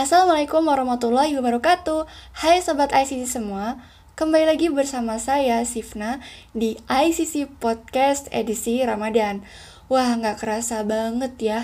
[0.00, 2.08] Assalamualaikum warahmatullahi wabarakatuh.
[2.32, 3.84] Hai Sobat ICC semua
[4.16, 6.24] Kembali lagi bersama saya Sifna
[6.56, 9.44] di ICC Podcast edisi Ramadan.
[9.92, 11.60] Wah gak kerasa banget ya.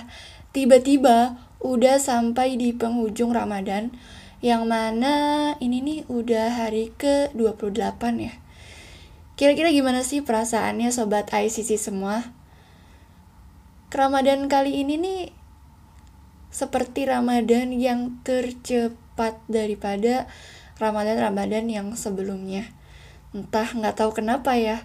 [0.52, 3.96] Tiba-tiba udah sampai di penghujung Ramadan
[4.44, 5.14] Yang mana
[5.56, 8.36] ini nih udah hari ke-28 ya.
[9.40, 12.36] Kira-kira gimana sih perasaannya Sobat ICC semua?
[13.88, 15.45] Ramadan kali ini nih
[16.50, 20.28] seperti Ramadan yang tercepat daripada
[20.76, 22.68] Ramadan-Ramadan yang sebelumnya.
[23.32, 24.84] Entah nggak tahu kenapa ya,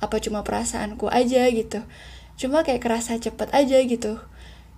[0.00, 1.84] apa cuma perasaanku aja gitu.
[2.40, 4.20] Cuma kayak kerasa cepet aja gitu.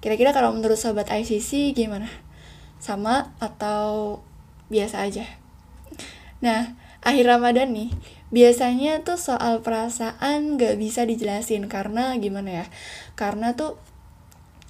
[0.03, 2.11] Kira-kira kalau menurut sobat ICC gimana?
[2.83, 4.19] Sama atau
[4.67, 5.23] biasa aja?
[6.43, 6.75] Nah,
[7.07, 7.95] akhir Ramadan nih,
[8.35, 12.67] biasanya tuh soal perasaan gak bisa dijelasin karena gimana ya?
[13.15, 13.79] Karena tuh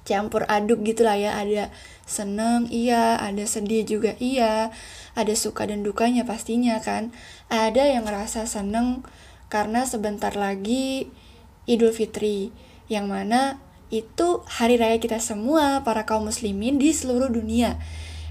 [0.03, 1.35] campur aduk gitu lah ya.
[1.39, 1.73] Ada
[2.07, 3.19] seneng iya.
[3.19, 4.71] Ada sedih juga iya.
[5.15, 7.11] Ada suka dan dukanya pastinya kan.
[7.51, 9.03] Ada yang ngerasa seneng
[9.51, 11.11] karena sebentar lagi
[11.63, 12.51] Idul Fitri
[12.91, 13.59] yang mana
[13.93, 17.77] itu hari raya kita semua para kaum muslimin di seluruh dunia.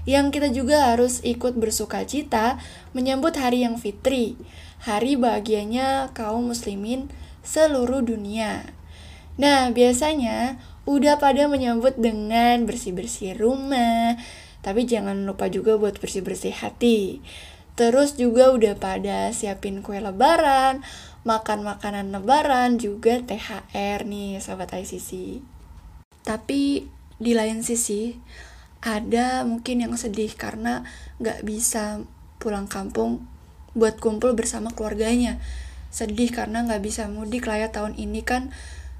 [0.03, 2.59] Yang kita juga harus ikut bersuka cita
[2.91, 4.35] menyambut hari yang fitri
[4.83, 7.07] hari bahagianya kaum muslimin
[7.39, 8.67] seluruh dunia.
[9.39, 14.19] Nah biasanya udah pada menyambut dengan bersih-bersih rumah,
[14.59, 17.23] tapi jangan lupa juga buat bersih-bersih hati.
[17.73, 20.85] Terus juga udah pada siapin kue lebaran,
[21.25, 25.41] makan makanan lebaran, juga THR nih sahabat ICC.
[26.21, 26.85] Tapi
[27.17, 28.13] di lain sisi,
[28.83, 30.83] ada mungkin yang sedih karena
[31.23, 32.03] gak bisa
[32.37, 33.23] pulang kampung
[33.73, 35.39] buat kumpul bersama keluarganya.
[35.89, 38.51] Sedih karena gak bisa mudik lah ya tahun ini kan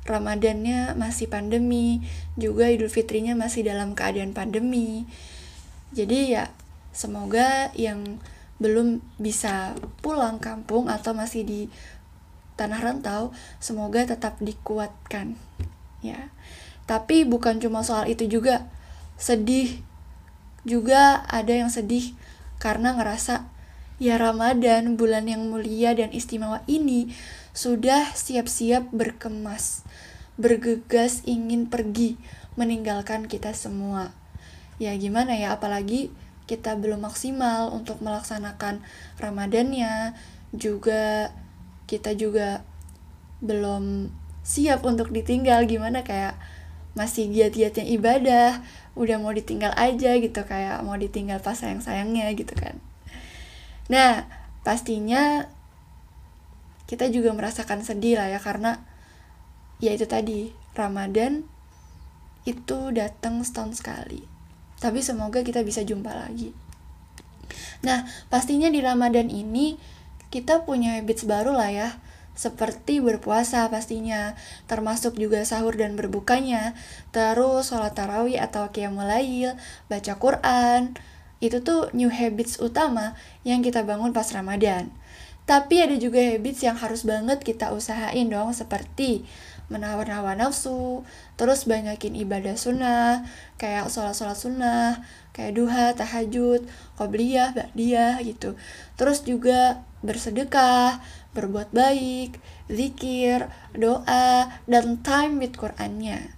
[0.04, 2.04] Ramadannya masih pandemi,
[2.36, 5.08] juga Idul Fitrinya masih dalam keadaan pandemi.
[5.96, 6.52] Jadi ya
[6.92, 8.20] semoga yang
[8.60, 11.62] belum bisa pulang kampung atau masih di
[12.60, 15.40] tanah rantau, semoga tetap dikuatkan.
[16.04, 16.30] Ya.
[16.84, 18.68] Tapi bukan cuma soal itu juga.
[19.16, 19.80] Sedih
[20.68, 22.16] juga ada yang sedih
[22.60, 23.48] karena ngerasa
[24.02, 27.14] ya Ramadan bulan yang mulia dan istimewa ini
[27.54, 29.86] sudah siap-siap berkemas,
[30.42, 32.18] bergegas ingin pergi,
[32.58, 34.14] meninggalkan kita semua.
[34.82, 36.10] Ya gimana ya, apalagi
[36.50, 38.82] kita belum maksimal untuk melaksanakan
[39.22, 40.18] Ramadannya,
[40.54, 41.32] juga
[41.86, 42.66] kita juga
[43.44, 44.10] belum
[44.44, 46.36] siap untuk ditinggal gimana kayak
[46.94, 48.50] masih giat-giatnya ibadah,
[48.94, 52.78] udah mau ditinggal aja gitu kayak mau ditinggal pas sayang-sayangnya gitu kan.
[53.92, 54.28] Nah,
[54.64, 55.48] pastinya
[56.88, 58.84] kita juga merasakan sedih lah ya karena
[59.82, 61.44] ya itu tadi Ramadan
[62.44, 64.24] itu datang setahun sekali.
[64.78, 66.52] Tapi semoga kita bisa jumpa lagi.
[67.84, 69.76] Nah pastinya di Ramadan ini
[70.32, 71.90] kita punya habits baru lah ya
[72.34, 74.34] seperti berpuasa pastinya,
[74.66, 76.74] termasuk juga sahur dan berbukanya,
[77.14, 79.54] terus sholat tarawih atau qiyamul lail,
[79.86, 80.98] baca Quran,
[81.44, 84.88] itu tuh new habits utama yang kita bangun pas Ramadan.
[85.44, 89.28] Tapi ada juga habits yang harus banget kita usahain dong seperti
[89.68, 91.04] menawar hawa nafsu,
[91.36, 93.28] terus banyakin ibadah sunnah,
[93.60, 95.04] kayak sholat-sholat sunnah,
[95.36, 96.64] kayak duha, tahajud,
[96.96, 98.56] qobliyah, ba'diyah gitu.
[98.96, 101.04] Terus juga bersedekah,
[101.36, 102.40] berbuat baik,
[102.72, 106.32] zikir, doa, dan time with Qur'annya.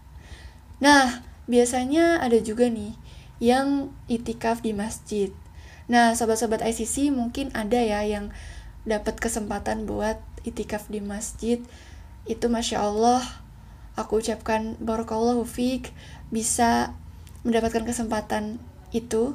[0.81, 3.04] Nah, biasanya ada juga nih
[3.39, 5.29] yang itikaf di masjid.
[5.85, 8.33] Nah, sobat-sobat ICC mungkin ada ya yang
[8.85, 11.57] dapat kesempatan buat itikaf di masjid
[12.29, 13.21] itu masya Allah
[13.97, 15.89] aku ucapkan barakallahu fiq
[16.29, 16.93] bisa
[17.41, 18.61] mendapatkan kesempatan
[18.93, 19.33] itu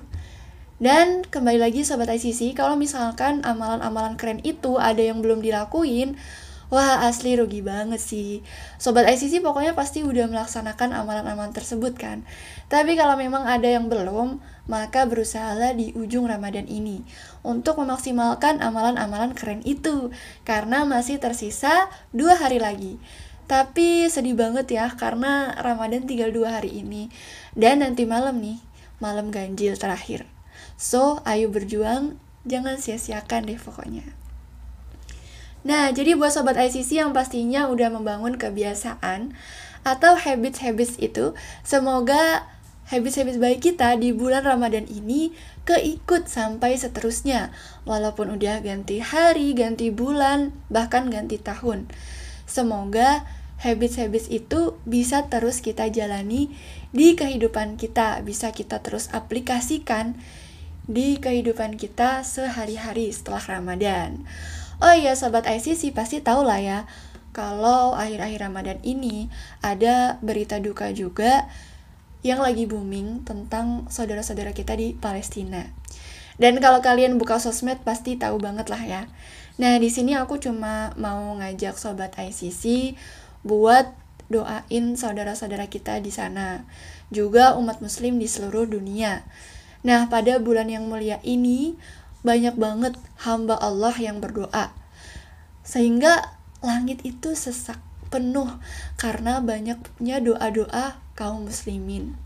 [0.81, 6.17] dan kembali lagi sobat ICC kalau misalkan amalan-amalan keren itu ada yang belum dilakuin
[6.71, 8.47] Wah asli rugi banget sih.
[8.79, 12.23] Sobat ICC pokoknya pasti udah melaksanakan amalan-amalan tersebut kan.
[12.71, 14.39] Tapi kalau memang ada yang belum
[14.71, 17.03] Maka berusahalah di ujung Ramadan ini
[17.43, 20.15] Untuk memaksimalkan amalan-amalan keren itu.
[20.47, 23.03] Karena masih tersisa dua hari lagi.
[23.51, 27.11] Tapi sedih banget ya Karena Ramadan tinggal dua hari ini.
[27.59, 28.63] Dan nanti malam nih
[29.03, 30.23] Malam ganjil terakhir.
[30.79, 32.15] So ayo berjuang.
[32.47, 34.20] Jangan sia-siakan deh pokoknya
[35.61, 39.37] Nah, jadi buat sobat ICC yang pastinya udah membangun kebiasaan
[39.85, 42.49] atau habits-habits itu, semoga
[42.89, 45.37] habits-habits baik kita di bulan Ramadan ini
[45.69, 47.53] keikut sampai seterusnya.
[47.85, 51.93] Walaupun udah ganti hari, ganti bulan, bahkan ganti tahun.
[52.49, 53.29] Semoga
[53.61, 56.51] habits-habits itu bisa terus kita jalani
[56.91, 60.17] di kehidupan kita, bisa kita terus aplikasikan
[60.91, 64.27] di kehidupan kita sehari-hari setelah Ramadan.
[64.81, 66.79] Oh iya sobat ICC pasti tahu lah ya
[67.31, 69.31] kalau akhir-akhir Ramadan ini
[69.63, 71.47] ada berita duka juga
[72.27, 75.69] yang lagi booming tentang saudara-saudara kita di Palestina.
[76.41, 79.03] Dan kalau kalian buka sosmed pasti tahu banget lah ya.
[79.61, 82.97] Nah, di sini aku cuma mau ngajak sobat ICC
[83.45, 83.93] buat
[84.33, 86.65] doain saudara-saudara kita di sana.
[87.13, 89.29] Juga umat muslim di seluruh dunia.
[89.85, 91.77] Nah, pada bulan yang mulia ini
[92.21, 92.95] banyak banget
[93.25, 94.73] hamba Allah yang berdoa.
[95.65, 97.81] Sehingga langit itu sesak
[98.11, 98.49] penuh
[99.01, 102.19] karena banyaknya doa-doa kaum muslimin.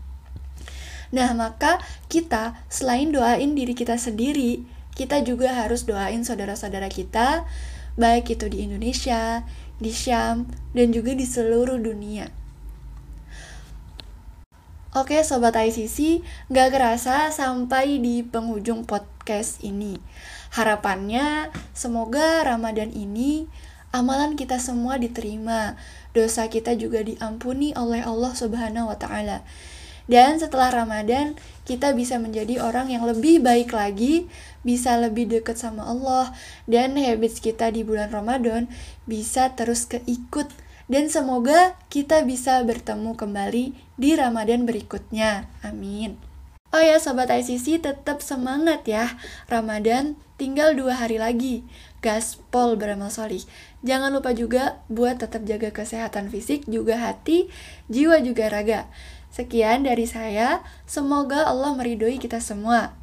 [1.13, 1.79] Nah, maka
[2.11, 4.65] kita selain doain diri kita sendiri,
[4.97, 7.45] kita juga harus doain saudara-saudara kita,
[7.95, 9.45] baik itu di Indonesia,
[9.79, 12.27] di Syam, dan juga di seluruh dunia.
[14.95, 19.14] Oke Sobat ICC, gak kerasa sampai di penghujung podcast
[19.65, 19.97] ini.
[20.53, 23.49] Harapannya semoga Ramadan ini
[23.89, 25.79] amalan kita semua diterima,
[26.11, 29.41] dosa kita juga diampuni oleh Allah Subhanahu wa taala.
[30.05, 31.33] Dan setelah Ramadan,
[31.65, 34.29] kita bisa menjadi orang yang lebih baik lagi,
[34.61, 36.29] bisa lebih dekat sama Allah,
[36.69, 38.69] dan habits kita di bulan Ramadan
[39.09, 40.45] bisa terus keikut.
[40.85, 45.49] Dan semoga kita bisa bertemu kembali di Ramadan berikutnya.
[45.65, 46.24] Amin.
[46.75, 49.15] Oh ya Sobat ICC tetap semangat ya
[49.47, 51.63] Ramadan tinggal dua hari lagi
[52.03, 53.47] Gaspol beramal solih
[53.87, 57.47] Jangan lupa juga buat tetap jaga kesehatan fisik juga hati,
[57.87, 58.91] jiwa juga raga
[59.31, 62.95] Sekian dari saya, semoga Allah meridhoi kita semua.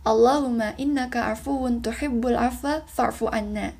[0.00, 3.76] Allahumma innaka afuwun tuhibbul afwa fa'fu anna.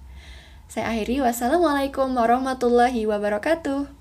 [0.68, 3.97] Saya akhiri wassalamualaikum warahmatullahi wabarakatuh.